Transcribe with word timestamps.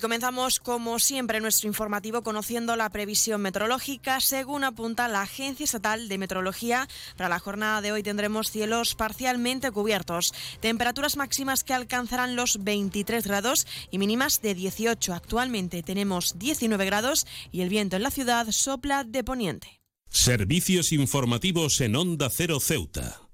Comenzamos, 0.00 0.60
como 0.60 0.98
siempre, 0.98 1.40
nuestro 1.40 1.68
informativo 1.68 2.22
conociendo 2.22 2.74
la 2.76 2.88
previsión 2.90 3.42
meteorológica. 3.42 4.20
Según 4.20 4.64
apunta 4.64 5.08
la 5.08 5.22
Agencia 5.22 5.64
Estatal 5.64 6.08
de 6.08 6.18
Meteorología, 6.18 6.88
para 7.16 7.28
la 7.28 7.38
jornada 7.38 7.80
de 7.82 7.92
hoy 7.92 8.02
tendremos 8.02 8.50
cielos 8.50 8.94
parcialmente 8.94 9.70
cubiertos, 9.70 10.32
temperaturas 10.60 11.16
máximas 11.16 11.64
que 11.64 11.74
alcanzarán 11.74 12.34
los 12.34 12.64
23 12.64 13.26
grados 13.26 13.66
y 13.90 13.98
mínimas 13.98 14.40
de 14.40 14.54
18. 14.54 15.12
Actualmente 15.12 15.82
tenemos 15.82 16.38
19 16.38 16.84
grados 16.86 17.26
y 17.52 17.60
el 17.60 17.68
viento 17.68 17.96
en 17.96 18.02
la 18.02 18.10
ciudad 18.10 18.50
sopla 18.50 19.04
de 19.04 19.22
poniente. 19.22 19.80
Servicios 20.08 20.92
informativos 20.92 21.80
en 21.80 21.94
Onda 21.94 22.30
Cero 22.30 22.58
Ceuta. 22.58 23.29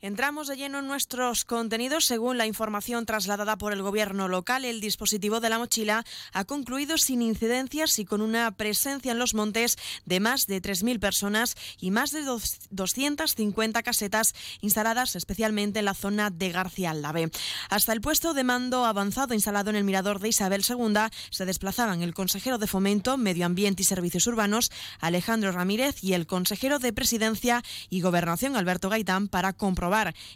Entramos 0.00 0.46
de 0.46 0.56
lleno 0.56 0.78
en 0.78 0.86
nuestros 0.86 1.44
contenidos. 1.44 2.04
Según 2.04 2.38
la 2.38 2.46
información 2.46 3.04
trasladada 3.04 3.58
por 3.58 3.72
el 3.72 3.82
gobierno 3.82 4.28
local, 4.28 4.64
el 4.64 4.80
dispositivo 4.80 5.40
de 5.40 5.48
la 5.48 5.58
mochila 5.58 6.04
ha 6.32 6.44
concluido 6.44 6.98
sin 6.98 7.20
incidencias 7.20 7.98
y 7.98 8.04
con 8.04 8.20
una 8.20 8.52
presencia 8.52 9.10
en 9.10 9.18
los 9.18 9.34
montes 9.34 9.76
de 10.06 10.20
más 10.20 10.46
de 10.46 10.62
3.000 10.62 11.00
personas 11.00 11.56
y 11.80 11.90
más 11.90 12.12
de 12.12 12.22
250 12.22 13.82
casetas 13.82 14.36
instaladas 14.60 15.16
especialmente 15.16 15.80
en 15.80 15.86
la 15.86 15.94
zona 15.94 16.30
de 16.30 16.52
García 16.52 16.92
Aldave. 16.92 17.32
Hasta 17.68 17.92
el 17.92 18.00
puesto 18.00 18.34
de 18.34 18.44
mando 18.44 18.84
avanzado 18.84 19.34
instalado 19.34 19.70
en 19.70 19.76
el 19.76 19.84
mirador 19.84 20.20
de 20.20 20.28
Isabel 20.28 20.62
II 20.68 20.94
se 21.30 21.44
desplazaban 21.44 22.02
el 22.02 22.14
consejero 22.14 22.58
de 22.58 22.68
Fomento, 22.68 23.16
Medio 23.16 23.46
Ambiente 23.46 23.82
y 23.82 23.84
Servicios 23.84 24.28
Urbanos, 24.28 24.70
Alejandro 25.00 25.50
Ramírez, 25.50 26.04
y 26.04 26.12
el 26.12 26.28
consejero 26.28 26.78
de 26.78 26.92
Presidencia 26.92 27.64
y 27.90 28.00
Gobernación, 28.00 28.54
Alberto 28.54 28.90
Gaitán, 28.90 29.26
para 29.26 29.52
comprobar 29.52 29.87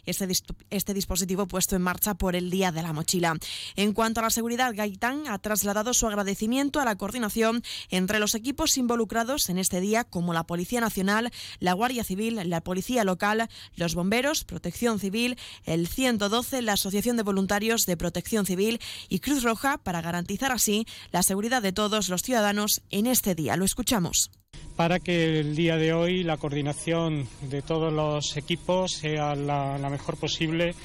este, 0.05 0.27
este 0.69 0.93
dispositivo 0.93 1.47
puesto 1.47 1.75
en 1.75 1.81
marcha 1.81 2.15
por 2.15 2.35
el 2.35 2.49
Día 2.49 2.71
de 2.71 2.81
la 2.81 2.93
Mochila. 2.93 3.35
En 3.75 3.93
cuanto 3.93 4.19
a 4.19 4.23
la 4.23 4.29
seguridad, 4.29 4.73
Gaitán 4.75 5.23
ha 5.27 5.39
trasladado 5.39 5.93
su 5.93 6.07
agradecimiento 6.07 6.79
a 6.79 6.85
la 6.85 6.95
coordinación 6.95 7.63
entre 7.89 8.19
los 8.19 8.35
equipos 8.35 8.77
involucrados 8.77 9.49
en 9.49 9.57
este 9.57 9.81
día, 9.81 10.03
como 10.03 10.33
la 10.33 10.43
Policía 10.43 10.81
Nacional, 10.81 11.31
la 11.59 11.73
Guardia 11.73 12.03
Civil, 12.03 12.39
la 12.45 12.61
Policía 12.61 13.03
Local, 13.03 13.49
los 13.75 13.95
Bomberos, 13.95 14.43
Protección 14.43 14.99
Civil, 14.99 15.37
el 15.65 15.87
112, 15.87 16.61
la 16.61 16.73
Asociación 16.73 17.17
de 17.17 17.23
Voluntarios 17.23 17.85
de 17.85 17.97
Protección 17.97 18.45
Civil 18.45 18.79
y 19.09 19.19
Cruz 19.19 19.43
Roja, 19.43 19.77
para 19.77 20.01
garantizar 20.01 20.51
así 20.51 20.85
la 21.11 21.23
seguridad 21.23 21.61
de 21.61 21.73
todos 21.73 22.09
los 22.09 22.21
ciudadanos 22.21 22.81
en 22.89 23.07
este 23.07 23.35
día. 23.35 23.55
Lo 23.57 23.65
escuchamos 23.65 24.31
para 24.75 24.99
que 24.99 25.39
el 25.39 25.55
día 25.55 25.77
de 25.77 25.93
hoy 25.93 26.23
la 26.23 26.37
coordinación 26.37 27.27
de 27.41 27.61
todos 27.61 27.93
los 27.93 28.35
equipos 28.37 28.93
sea 28.93 29.35
la, 29.35 29.77
mejor 29.89 30.17
posible 30.17 30.75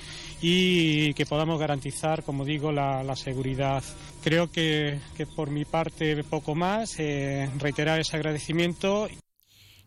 y 0.41 1.15
que 1.15 1.27
podamos 1.27 1.59
garantizar, 1.59 2.23
como 2.23 2.45
digo, 2.45 2.71
la, 2.71 3.17
seguridad. 3.17 3.83
Creo 4.23 4.51
que, 4.51 4.99
por 5.35 5.51
mi 5.51 5.65
parte 5.65 6.23
poco 6.25 6.55
más, 6.55 6.99
eh, 6.99 7.51
reiterar 7.59 7.99
ese 7.99 8.17
agradecimiento. 8.17 9.09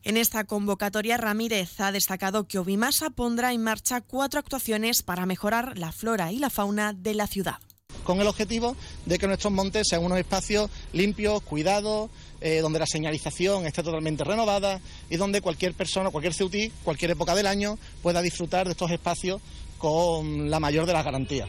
En 0.04 0.18
esta 0.18 0.46
convocatoria, 0.46 1.18
Ramírez 1.18 1.80
ha 1.80 1.92
destacado 1.92 2.48
que 2.48 2.58
Ovimasa 2.58 3.12
pondrá 3.12 3.54
en 3.54 3.64
marcha 3.64 4.02
cuatro 4.02 4.40
actuaciones 4.40 5.04
para 5.04 5.28
mejorar 5.28 5.78
la 5.78 5.92
flora 5.92 6.32
y 6.32 6.40
la 6.40 6.50
fauna 6.50 6.92
de 6.94 7.14
la 7.14 7.28
ciudad. 7.28 7.58
Con 8.04 8.20
el 8.20 8.28
objetivo 8.28 8.76
de 9.06 9.20
que 9.20 9.28
nuestros 9.28 9.54
montes 9.54 9.88
sean 9.88 10.04
unos 10.04 10.18
espacios 10.18 10.72
limpios, 10.92 11.44
cuidados, 11.44 12.10
eh, 12.42 12.60
donde 12.62 12.80
la 12.80 12.86
señalización 12.86 13.66
esté 13.66 13.84
totalmente 13.84 14.24
renovada 14.24 14.82
y 15.10 15.18
donde 15.18 15.42
cualquier 15.42 15.74
persona, 15.74 16.10
cualquier 16.10 16.34
ceutí, 16.34 16.72
cualquier 16.84 17.12
época 17.12 17.36
del 17.36 17.48
año 17.48 17.78
pueda 18.02 18.22
disfrutar 18.22 18.66
de 18.66 18.72
estos 18.72 18.92
espacios 18.92 19.42
con 19.78 20.50
la 20.50 20.60
mayor 20.60 20.86
de 20.86 20.94
las 20.94 21.06
garantías. 21.06 21.48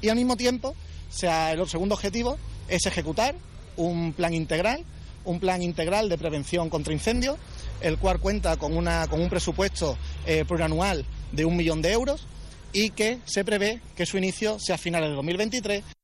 Y 0.00 0.08
al 0.08 0.16
mismo 0.16 0.36
tiempo, 0.36 0.74
sea, 1.16 1.52
el 1.52 1.68
segundo 1.68 1.94
objetivo 1.94 2.38
es 2.68 2.86
ejecutar 2.86 3.34
un 3.76 4.12
plan 4.12 4.34
integral, 4.34 4.84
un 5.24 5.40
plan 5.40 5.62
integral 5.62 6.08
de 6.08 6.18
prevención 6.18 6.68
contra 6.68 6.92
incendios, 6.92 7.36
el 7.80 7.98
cual 7.98 8.20
cuenta 8.20 8.56
con, 8.56 8.76
una, 8.76 9.06
con 9.08 9.20
un 9.20 9.28
presupuesto 9.28 9.96
eh, 10.26 10.44
plurianual 10.46 11.04
de 11.32 11.44
un 11.44 11.56
millón 11.56 11.82
de 11.82 11.92
euros 11.92 12.26
y 12.72 12.90
que 12.90 13.18
se 13.24 13.44
prevé 13.44 13.80
que 13.96 14.06
su 14.06 14.18
inicio 14.18 14.58
sea 14.58 14.76
a 14.76 14.78
finales 14.78 15.08
de 15.10 15.16
2023 15.16 15.95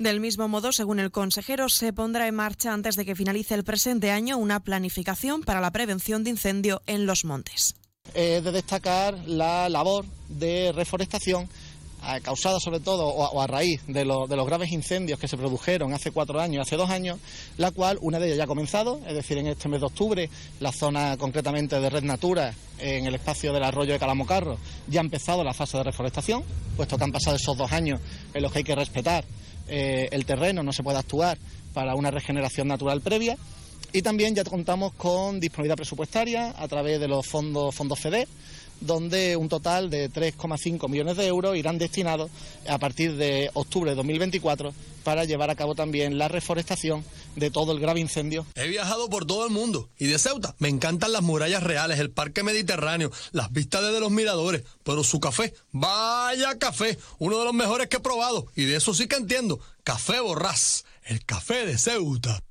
del 0.00 0.18
mismo 0.18 0.48
modo, 0.48 0.72
según 0.72 0.98
el 0.98 1.10
consejero, 1.10 1.68
se 1.68 1.92
pondrá 1.92 2.26
en 2.26 2.34
marcha 2.34 2.72
antes 2.72 2.96
de 2.96 3.04
que 3.04 3.14
finalice 3.14 3.54
el 3.54 3.64
presente 3.64 4.10
año 4.10 4.38
una 4.38 4.60
planificación 4.60 5.42
para 5.42 5.60
la 5.60 5.70
prevención 5.70 6.24
de 6.24 6.30
incendio 6.30 6.80
en 6.86 7.04
los 7.04 7.26
montes. 7.26 7.74
Es 8.14 8.42
de 8.42 8.50
destacar 8.50 9.14
la 9.26 9.68
labor 9.68 10.06
de 10.30 10.72
reforestación 10.72 11.50
eh, 12.02 12.20
causada 12.22 12.58
sobre 12.60 12.80
todo 12.80 13.08
o 13.08 13.42
a, 13.42 13.46
raíz 13.46 13.82
de, 13.86 14.00
de, 14.00 14.36
los 14.36 14.46
graves 14.46 14.72
incendios 14.72 15.18
que 15.18 15.28
se 15.28 15.36
produjeron 15.36 15.92
hace 15.92 16.12
cuatro 16.12 16.40
años, 16.40 16.66
hace 16.66 16.76
dos 16.76 16.88
años, 16.88 17.18
la 17.58 17.70
cual 17.70 17.98
una 18.00 18.18
de 18.18 18.28
ellas 18.28 18.38
ya 18.38 18.44
ha 18.44 18.46
comenzado, 18.46 19.02
es 19.06 19.14
decir, 19.14 19.36
en 19.36 19.48
este 19.48 19.68
mes 19.68 19.80
de 19.80 19.86
octubre, 19.86 20.30
la 20.60 20.72
zona 20.72 21.18
concretamente 21.18 21.78
de 21.78 21.90
Red 21.90 22.04
Natura, 22.04 22.54
en 22.78 23.04
el 23.04 23.16
espacio 23.16 23.52
del 23.52 23.64
arroyo 23.64 23.92
de 23.92 23.98
Calamocarro, 23.98 24.56
ya 24.88 25.00
ha 25.00 25.04
empezado 25.04 25.44
la 25.44 25.52
fase 25.52 25.76
de 25.76 25.84
reforestación, 25.84 26.42
puesto 26.74 26.96
que 26.96 27.04
han 27.04 27.12
pasado 27.12 27.36
esos 27.36 27.58
dos 27.58 27.70
años 27.70 28.00
en 28.32 28.42
los 28.42 28.50
que 28.50 28.58
hay 28.58 28.64
que 28.64 28.74
respetar 28.74 29.26
eh, 29.68 30.08
el 30.12 30.24
terreno, 30.24 30.62
no 30.62 30.72
se 30.72 30.82
puede 30.82 30.98
actuar 30.98 31.38
para 31.72 31.94
una 31.94 32.10
regeneración 32.10 32.68
natural 32.68 33.00
previa. 33.00 33.36
Y 33.92 34.02
también 34.02 34.34
ya 34.34 34.44
contamos 34.44 34.92
con 34.94 35.40
disponibilidad 35.40 35.76
presupuestaria 35.76 36.54
a 36.56 36.68
través 36.68 37.00
de 37.00 37.08
los 37.08 37.26
fondos, 37.26 37.74
fondos 37.74 37.98
FEDER, 37.98 38.28
donde 38.80 39.36
un 39.36 39.48
total 39.48 39.90
de 39.90 40.10
3,5 40.10 40.88
millones 40.88 41.16
de 41.16 41.26
euros 41.26 41.56
irán 41.56 41.78
destinados 41.78 42.30
a 42.68 42.78
partir 42.78 43.16
de 43.16 43.50
octubre 43.54 43.90
de 43.90 43.96
2024 43.96 44.72
para 45.04 45.24
llevar 45.24 45.50
a 45.50 45.54
cabo 45.54 45.74
también 45.74 46.18
la 46.18 46.28
reforestación 46.28 47.04
de 47.36 47.50
todo 47.50 47.72
el 47.72 47.80
grave 47.80 48.00
incendio. 48.00 48.46
He 48.54 48.68
viajado 48.68 49.08
por 49.08 49.26
todo 49.26 49.44
el 49.44 49.50
mundo 49.50 49.88
y 49.98 50.06
de 50.06 50.18
Ceuta 50.18 50.54
me 50.58 50.68
encantan 50.68 51.12
las 51.12 51.22
murallas 51.22 51.62
reales, 51.62 51.98
el 51.98 52.10
parque 52.10 52.42
mediterráneo, 52.42 53.10
las 53.32 53.52
vistas 53.52 53.82
desde 53.82 54.00
los 54.00 54.10
miradores, 54.10 54.62
pero 54.82 55.04
su 55.04 55.20
café, 55.20 55.54
vaya 55.72 56.58
café, 56.58 56.98
uno 57.18 57.38
de 57.38 57.44
los 57.44 57.54
mejores 57.54 57.88
que 57.88 57.96
he 57.96 58.00
probado 58.00 58.46
y 58.56 58.64
de 58.64 58.76
eso 58.76 58.94
sí 58.94 59.06
que 59.06 59.16
entiendo, 59.16 59.60
café 59.84 60.20
borrás, 60.20 60.84
el 61.04 61.24
café 61.24 61.66
de 61.66 61.78
Ceuta. 61.78 62.42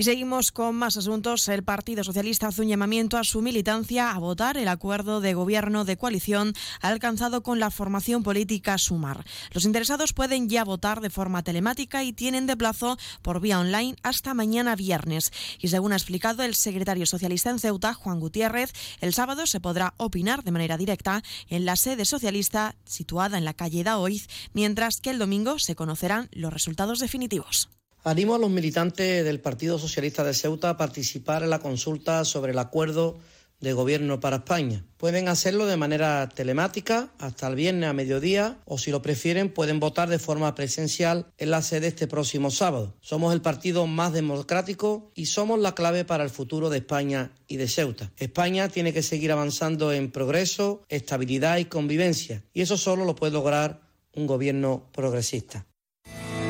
Y 0.00 0.04
seguimos 0.04 0.52
con 0.52 0.76
más 0.76 0.96
asuntos. 0.96 1.48
El 1.48 1.64
Partido 1.64 2.04
Socialista 2.04 2.46
hace 2.46 2.62
un 2.62 2.68
llamamiento 2.68 3.18
a 3.18 3.24
su 3.24 3.42
militancia 3.42 4.12
a 4.12 4.18
votar 4.20 4.56
el 4.56 4.68
acuerdo 4.68 5.20
de 5.20 5.34
gobierno 5.34 5.84
de 5.84 5.96
coalición 5.96 6.52
alcanzado 6.80 7.42
con 7.42 7.58
la 7.58 7.72
formación 7.72 8.22
política 8.22 8.78
Sumar. 8.78 9.24
Los 9.50 9.64
interesados 9.64 10.12
pueden 10.12 10.48
ya 10.48 10.62
votar 10.62 11.00
de 11.00 11.10
forma 11.10 11.42
telemática 11.42 12.04
y 12.04 12.12
tienen 12.12 12.46
de 12.46 12.56
plazo 12.56 12.96
por 13.22 13.40
vía 13.40 13.58
online 13.58 13.96
hasta 14.04 14.34
mañana 14.34 14.76
viernes. 14.76 15.32
Y 15.58 15.66
según 15.66 15.92
ha 15.92 15.96
explicado 15.96 16.44
el 16.44 16.54
secretario 16.54 17.04
socialista 17.04 17.50
en 17.50 17.58
Ceuta, 17.58 17.92
Juan 17.92 18.20
Gutiérrez, 18.20 18.72
el 19.00 19.12
sábado 19.12 19.46
se 19.46 19.58
podrá 19.58 19.94
opinar 19.96 20.44
de 20.44 20.52
manera 20.52 20.76
directa 20.76 21.24
en 21.48 21.64
la 21.64 21.74
sede 21.74 22.04
socialista 22.04 22.76
situada 22.84 23.36
en 23.36 23.44
la 23.44 23.54
calle 23.54 23.82
Daoiz, 23.82 24.28
mientras 24.52 25.00
que 25.00 25.10
el 25.10 25.18
domingo 25.18 25.58
se 25.58 25.74
conocerán 25.74 26.28
los 26.30 26.52
resultados 26.52 27.00
definitivos. 27.00 27.68
Animo 28.04 28.34
a 28.34 28.38
los 28.38 28.50
militantes 28.50 29.24
del 29.24 29.40
Partido 29.40 29.78
Socialista 29.78 30.22
de 30.24 30.32
Ceuta 30.32 30.70
a 30.70 30.76
participar 30.76 31.42
en 31.42 31.50
la 31.50 31.58
consulta 31.58 32.24
sobre 32.24 32.52
el 32.52 32.58
acuerdo 32.58 33.18
de 33.60 33.72
gobierno 33.72 34.20
para 34.20 34.36
España. 34.36 34.84
Pueden 34.98 35.28
hacerlo 35.28 35.66
de 35.66 35.76
manera 35.76 36.28
telemática 36.28 37.12
hasta 37.18 37.48
el 37.48 37.56
viernes 37.56 37.90
a 37.90 37.92
mediodía 37.92 38.58
o 38.66 38.78
si 38.78 38.92
lo 38.92 39.02
prefieren 39.02 39.52
pueden 39.52 39.80
votar 39.80 40.08
de 40.08 40.20
forma 40.20 40.54
presencial 40.54 41.26
en 41.38 41.50
la 41.50 41.60
sede 41.60 41.88
este 41.88 42.06
próximo 42.06 42.52
sábado. 42.52 42.94
Somos 43.00 43.34
el 43.34 43.42
partido 43.42 43.86
más 43.86 44.12
democrático 44.12 45.10
y 45.14 45.26
somos 45.26 45.58
la 45.58 45.74
clave 45.74 46.04
para 46.04 46.22
el 46.24 46.30
futuro 46.30 46.70
de 46.70 46.78
España 46.78 47.32
y 47.48 47.56
de 47.56 47.68
Ceuta. 47.68 48.12
España 48.16 48.68
tiene 48.68 48.92
que 48.92 49.02
seguir 49.02 49.32
avanzando 49.32 49.92
en 49.92 50.12
progreso, 50.12 50.82
estabilidad 50.88 51.58
y 51.58 51.64
convivencia 51.64 52.44
y 52.52 52.62
eso 52.62 52.76
solo 52.76 53.04
lo 53.04 53.16
puede 53.16 53.32
lograr 53.32 53.80
un 54.14 54.26
gobierno 54.26 54.88
progresista. 54.92 55.66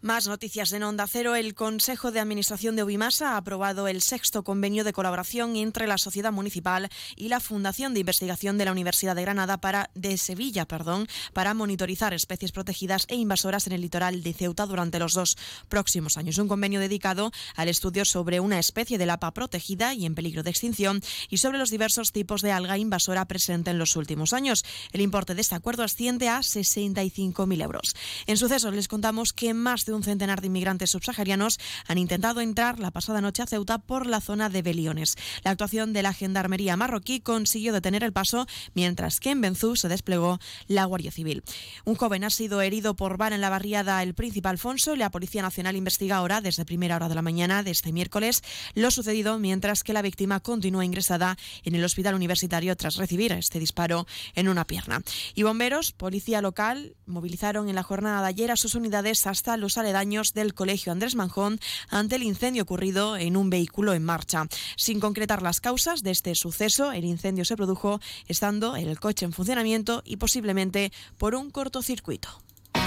Más 0.00 0.28
noticias 0.28 0.72
en 0.74 0.84
Onda 0.84 1.08
Cero. 1.08 1.34
El 1.34 1.56
Consejo 1.56 2.12
de 2.12 2.20
Administración 2.20 2.76
de 2.76 2.84
Ubimasa 2.84 3.32
ha 3.32 3.36
aprobado 3.36 3.88
el 3.88 4.00
sexto 4.00 4.44
convenio 4.44 4.84
de 4.84 4.92
colaboración 4.92 5.56
entre 5.56 5.88
la 5.88 5.98
Sociedad 5.98 6.30
Municipal 6.30 6.88
y 7.16 7.26
la 7.26 7.40
Fundación 7.40 7.94
de 7.94 8.00
Investigación 8.00 8.58
de 8.58 8.64
la 8.64 8.70
Universidad 8.70 9.16
de 9.16 9.22
Granada 9.22 9.60
para 9.60 9.90
de 9.96 10.16
Sevilla, 10.16 10.66
perdón, 10.66 11.08
para 11.32 11.52
monitorizar 11.52 12.14
especies 12.14 12.52
protegidas 12.52 13.06
e 13.08 13.16
invasoras 13.16 13.66
en 13.66 13.72
el 13.72 13.80
litoral 13.80 14.22
de 14.22 14.34
Ceuta 14.34 14.66
durante 14.66 15.00
los 15.00 15.14
dos 15.14 15.36
próximos 15.68 16.16
años. 16.16 16.38
Un 16.38 16.46
convenio 16.46 16.78
dedicado 16.78 17.32
al 17.56 17.68
estudio 17.68 18.04
sobre 18.04 18.38
una 18.38 18.60
especie 18.60 18.98
de 18.98 19.06
lapa 19.06 19.34
protegida 19.34 19.94
y 19.94 20.06
en 20.06 20.14
peligro 20.14 20.44
de 20.44 20.50
extinción 20.50 21.00
y 21.28 21.38
sobre 21.38 21.58
los 21.58 21.70
diversos 21.70 22.12
tipos 22.12 22.40
de 22.40 22.52
alga 22.52 22.78
invasora 22.78 23.24
presente 23.24 23.72
en 23.72 23.80
los 23.80 23.96
últimos 23.96 24.32
años. 24.32 24.64
El 24.92 25.00
importe 25.00 25.34
de 25.34 25.40
este 25.40 25.56
acuerdo 25.56 25.82
asciende 25.82 26.28
a 26.28 26.38
65.000 26.38 27.64
euros. 27.64 27.96
En 28.28 28.36
sucesos 28.36 28.72
les 28.72 28.86
contamos 28.86 29.32
que 29.32 29.54
más 29.54 29.87
de 29.88 29.94
un 29.94 30.02
centenar 30.02 30.40
de 30.40 30.46
inmigrantes 30.46 30.90
subsaharianos 30.90 31.58
han 31.86 31.98
intentado 31.98 32.40
entrar 32.40 32.78
la 32.78 32.90
pasada 32.90 33.20
noche 33.20 33.42
a 33.42 33.46
Ceuta 33.46 33.78
por 33.78 34.06
la 34.06 34.20
zona 34.20 34.48
de 34.48 34.62
Beliones. 34.62 35.16
La 35.42 35.50
actuación 35.50 35.92
de 35.92 36.02
la 36.02 36.12
Gendarmería 36.12 36.76
marroquí 36.76 37.20
consiguió 37.20 37.72
detener 37.72 38.04
el 38.04 38.12
paso, 38.12 38.46
mientras 38.74 39.18
que 39.18 39.30
en 39.30 39.40
Benzú 39.40 39.76
se 39.76 39.88
desplegó 39.88 40.38
la 40.66 40.84
Guardia 40.84 41.10
Civil. 41.10 41.42
Un 41.84 41.94
joven 41.94 42.24
ha 42.24 42.30
sido 42.30 42.60
herido 42.60 42.94
por 42.94 43.16
bala 43.16 43.34
en 43.36 43.40
la 43.40 43.50
barriada 43.50 44.02
El 44.02 44.14
Príncipe 44.14 44.48
Alfonso 44.48 44.94
y 44.94 44.98
la 44.98 45.10
Policía 45.10 45.42
Nacional 45.42 45.76
investiga 45.76 46.16
ahora, 46.16 46.40
desde 46.40 46.64
primera 46.64 46.96
hora 46.96 47.08
de 47.08 47.14
la 47.14 47.22
mañana 47.22 47.62
de 47.62 47.70
este 47.70 47.92
miércoles, 47.92 48.42
lo 48.74 48.90
sucedido 48.90 49.38
mientras 49.38 49.82
que 49.82 49.94
la 49.94 50.02
víctima 50.02 50.40
continúa 50.40 50.84
ingresada 50.84 51.36
en 51.64 51.74
el 51.74 51.84
hospital 51.84 52.14
universitario 52.14 52.76
tras 52.76 52.96
recibir 52.96 53.32
este 53.32 53.58
disparo 53.58 54.06
en 54.34 54.48
una 54.48 54.66
pierna. 54.66 55.02
Y 55.34 55.44
bomberos, 55.44 55.92
policía 55.92 56.42
local, 56.42 56.94
movilizaron 57.06 57.68
en 57.68 57.74
la 57.74 57.82
jornada 57.82 58.20
de 58.20 58.28
ayer 58.28 58.50
a 58.50 58.56
sus 58.56 58.74
unidades 58.74 59.26
hasta 59.26 59.56
los 59.56 59.77
aledaños 59.78 60.34
del 60.34 60.54
Colegio 60.54 60.92
Andrés 60.92 61.14
Manjón 61.14 61.60
ante 61.88 62.16
el 62.16 62.22
incendio 62.22 62.64
ocurrido 62.64 63.16
en 63.16 63.36
un 63.36 63.50
vehículo 63.50 63.94
en 63.94 64.04
marcha. 64.04 64.46
Sin 64.76 65.00
concretar 65.00 65.42
las 65.42 65.60
causas 65.60 66.02
de 66.02 66.10
este 66.10 66.34
suceso, 66.34 66.92
el 66.92 67.04
incendio 67.04 67.44
se 67.44 67.56
produjo 67.56 68.00
estando 68.26 68.76
el 68.76 68.98
coche 69.00 69.24
en 69.24 69.32
funcionamiento 69.32 70.02
y 70.04 70.16
posiblemente 70.16 70.92
por 71.16 71.34
un 71.34 71.50
cortocircuito. 71.50 72.47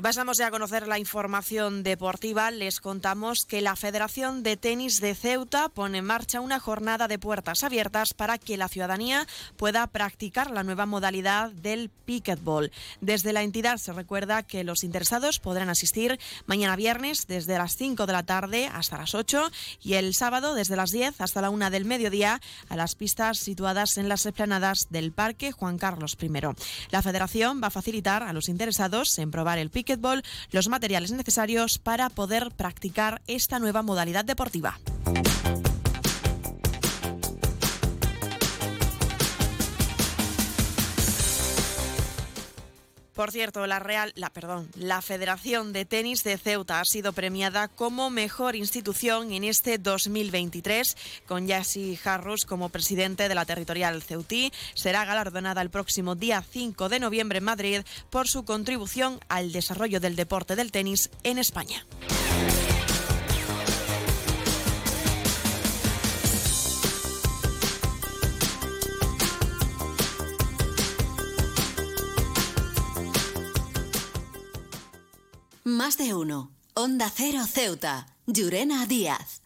Y 0.00 0.02
pasamos 0.02 0.38
ya 0.38 0.46
a 0.46 0.50
conocer 0.50 0.88
la 0.88 0.98
información 0.98 1.82
deportiva. 1.82 2.50
Les 2.50 2.80
contamos 2.80 3.44
que 3.44 3.60
la 3.60 3.76
Federación 3.76 4.42
de 4.42 4.56
Tenis 4.56 5.02
de 5.02 5.14
Ceuta 5.14 5.68
pone 5.68 5.98
en 5.98 6.06
marcha 6.06 6.40
una 6.40 6.58
jornada 6.58 7.06
de 7.06 7.18
puertas 7.18 7.64
abiertas 7.64 8.14
para 8.14 8.38
que 8.38 8.56
la 8.56 8.68
ciudadanía 8.68 9.26
pueda 9.58 9.86
practicar 9.88 10.50
la 10.50 10.62
nueva 10.62 10.86
modalidad 10.86 11.50
del 11.50 11.90
pickleball. 11.90 12.72
Desde 13.02 13.34
la 13.34 13.42
entidad 13.42 13.76
se 13.76 13.92
recuerda 13.92 14.42
que 14.42 14.64
los 14.64 14.84
interesados 14.84 15.38
podrán 15.38 15.68
asistir 15.68 16.18
mañana 16.46 16.76
viernes 16.76 17.26
desde 17.26 17.58
las 17.58 17.76
5 17.76 18.06
de 18.06 18.12
la 18.14 18.22
tarde 18.22 18.70
hasta 18.72 18.96
las 18.96 19.14
8 19.14 19.50
y 19.82 19.94
el 19.94 20.14
sábado 20.14 20.54
desde 20.54 20.76
las 20.76 20.92
10 20.92 21.20
hasta 21.20 21.42
la 21.42 21.50
1 21.50 21.68
del 21.68 21.84
mediodía 21.84 22.40
a 22.70 22.76
las 22.76 22.94
pistas 22.94 23.38
situadas 23.38 23.98
en 23.98 24.08
las 24.08 24.24
esplanadas 24.24 24.86
del 24.88 25.12
Parque 25.12 25.52
Juan 25.52 25.76
Carlos 25.76 26.16
I. 26.18 26.30
La 26.90 27.02
Federación 27.02 27.60
va 27.62 27.66
a 27.66 27.70
facilitar 27.70 28.22
a 28.22 28.32
los 28.32 28.48
interesados 28.48 29.18
en 29.18 29.30
probar 29.30 29.58
el 29.58 29.68
los 30.50 30.68
materiales 30.68 31.12
necesarios 31.12 31.78
para 31.78 32.10
poder 32.10 32.50
practicar 32.50 33.22
esta 33.26 33.58
nueva 33.58 33.82
modalidad 33.82 34.24
deportiva. 34.24 34.78
Por 43.20 43.32
cierto, 43.32 43.66
la 43.66 43.78
Real, 43.80 44.14
la 44.16 44.30
perdón, 44.30 44.70
la 44.76 45.02
Federación 45.02 45.74
de 45.74 45.84
Tenis 45.84 46.24
de 46.24 46.38
Ceuta 46.38 46.80
ha 46.80 46.86
sido 46.86 47.12
premiada 47.12 47.68
como 47.68 48.08
mejor 48.08 48.56
institución 48.56 49.34
en 49.34 49.44
este 49.44 49.76
2023 49.76 50.96
con 51.26 51.46
Yassi 51.46 51.98
Harrus 52.02 52.46
como 52.46 52.70
presidente 52.70 53.28
de 53.28 53.34
la 53.34 53.44
territorial 53.44 54.02
Ceutí. 54.02 54.52
Será 54.72 55.04
galardonada 55.04 55.60
el 55.60 55.68
próximo 55.68 56.14
día 56.14 56.42
5 56.50 56.88
de 56.88 56.98
noviembre 56.98 57.36
en 57.40 57.44
Madrid 57.44 57.82
por 58.08 58.26
su 58.26 58.46
contribución 58.46 59.20
al 59.28 59.52
desarrollo 59.52 60.00
del 60.00 60.16
deporte 60.16 60.56
del 60.56 60.72
tenis 60.72 61.10
en 61.22 61.36
España. 61.36 61.84
Uno. 76.08 76.52
Onda 76.74 77.10
Cero 77.10 77.44
Ceuta. 77.46 78.06
Llurena 78.26 78.86
Díaz. 78.86 79.42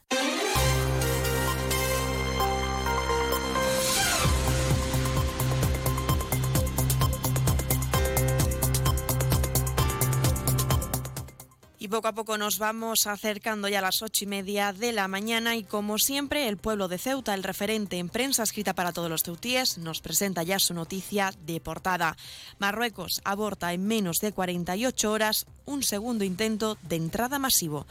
Poco 11.94 12.08
a 12.08 12.12
poco 12.12 12.38
nos 12.38 12.58
vamos 12.58 13.06
acercando 13.06 13.68
ya 13.68 13.78
a 13.78 13.82
las 13.82 14.02
ocho 14.02 14.24
y 14.24 14.26
media 14.26 14.72
de 14.72 14.90
la 14.90 15.06
mañana 15.06 15.54
y 15.54 15.62
como 15.62 15.96
siempre 16.00 16.48
el 16.48 16.56
pueblo 16.56 16.88
de 16.88 16.98
Ceuta, 16.98 17.34
el 17.34 17.44
referente 17.44 17.98
en 17.98 18.08
prensa 18.08 18.42
escrita 18.42 18.74
para 18.74 18.90
todos 18.90 19.08
los 19.08 19.22
ceutíes, 19.22 19.78
nos 19.78 20.00
presenta 20.00 20.42
ya 20.42 20.58
su 20.58 20.74
noticia 20.74 21.32
de 21.46 21.60
portada. 21.60 22.16
Marruecos 22.58 23.20
aborta 23.24 23.72
en 23.72 23.86
menos 23.86 24.18
de 24.18 24.32
48 24.32 25.12
horas 25.12 25.46
un 25.66 25.84
segundo 25.84 26.24
intento 26.24 26.78
de 26.82 26.96
entrada 26.96 27.38
masivo. 27.38 27.86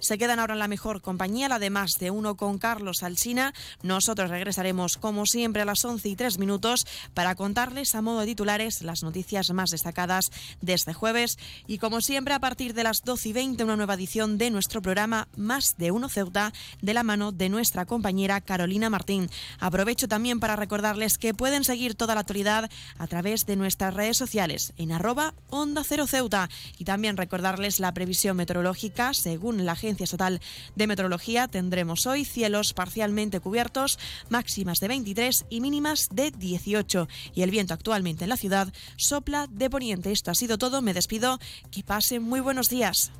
Se 0.00 0.16
quedan 0.16 0.38
ahora 0.38 0.52
en 0.52 0.60
la 0.60 0.68
mejor 0.68 1.02
compañía, 1.02 1.48
la 1.48 1.58
de 1.58 1.70
más 1.70 1.94
de 1.98 2.10
uno 2.10 2.36
con 2.36 2.58
Carlos 2.58 3.02
Alsina. 3.02 3.52
Nosotros 3.82 4.30
regresaremos 4.30 4.96
como 4.96 5.26
siempre 5.26 5.62
a 5.62 5.64
las 5.64 5.84
11 5.84 6.08
y 6.08 6.14
3 6.14 6.38
minutos 6.38 6.86
para 7.14 7.34
contarles 7.34 7.96
a 7.96 8.02
modo 8.02 8.20
de 8.20 8.26
titulares 8.26 8.82
las 8.82 9.02
noticias 9.02 9.50
más 9.50 9.70
destacadas 9.70 10.30
de 10.60 10.74
este 10.74 10.94
jueves. 10.94 11.36
Y 11.66 11.78
como 11.78 12.00
siempre 12.00 12.34
a 12.34 12.38
partir 12.38 12.74
de 12.74 12.84
las 12.84 13.02
12 13.02 13.30
y 13.30 13.32
20 13.32 13.64
una 13.64 13.76
nueva 13.76 13.94
edición 13.94 14.38
de 14.38 14.50
nuestro 14.50 14.82
programa 14.82 15.26
Más 15.36 15.76
de 15.78 15.90
uno 15.90 16.08
Ceuta 16.08 16.52
de 16.80 16.94
la 16.94 17.02
mano 17.02 17.32
de 17.32 17.48
nuestra 17.48 17.84
compañera 17.84 18.40
Carolina 18.40 18.90
Martín. 18.90 19.28
Aprovecho 19.58 20.06
también 20.06 20.38
para 20.38 20.54
recordarles 20.54 21.18
que 21.18 21.34
pueden 21.34 21.64
seguir 21.64 21.96
toda 21.96 22.14
la 22.14 22.20
actualidad 22.20 22.70
a 22.98 23.06
través 23.08 23.46
de 23.46 23.56
nuestras 23.56 23.94
redes 23.94 24.16
sociales 24.16 24.72
en 24.76 24.92
arroba 24.92 25.34
Onda 25.50 25.82
Cero 25.84 26.06
Ceuta 26.06 26.48
y 26.78 26.84
también 26.84 27.16
recordarles 27.16 27.80
la 27.80 27.92
previsión 27.92 28.36
meteorológica 28.36 29.12
según 29.12 29.66
la 29.66 29.74
Agencia 29.88 30.04
Estatal 30.04 30.40
de 30.76 30.86
Meteorología. 30.86 31.48
Tendremos 31.48 32.06
hoy 32.06 32.26
cielos 32.26 32.74
parcialmente 32.74 33.40
cubiertos, 33.40 33.98
máximas 34.28 34.80
de 34.80 34.88
23 34.88 35.46
y 35.48 35.62
mínimas 35.62 36.08
de 36.12 36.30
18. 36.30 37.08
Y 37.34 37.40
el 37.40 37.50
viento 37.50 37.72
actualmente 37.72 38.24
en 38.24 38.28
la 38.28 38.36
ciudad 38.36 38.70
sopla 38.96 39.46
de 39.46 39.70
poniente. 39.70 40.12
Esto 40.12 40.30
ha 40.30 40.34
sido 40.34 40.58
todo. 40.58 40.82
Me 40.82 40.92
despido. 40.92 41.38
Que 41.70 41.82
pasen 41.82 42.22
muy 42.22 42.40
buenos 42.40 42.68
días. 42.68 43.10